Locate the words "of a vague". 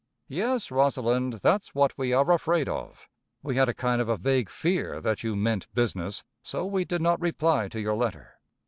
4.01-4.49